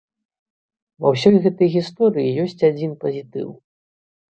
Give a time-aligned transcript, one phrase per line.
[1.05, 3.49] Ва ўсёй гэтай гісторыі ёсць адзін пазітыў.